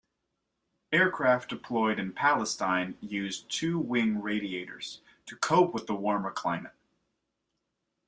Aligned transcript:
Aircraft 0.91 1.47
deployed 1.51 1.99
in 1.99 2.13
Palestine 2.13 2.97
used 3.01 3.51
two 3.51 3.77
wing 3.77 4.19
radiators, 4.19 5.01
to 5.27 5.35
cope 5.35 5.75
with 5.75 5.85
the 5.85 5.93
warmer 5.93 6.31
climate. 6.31 6.73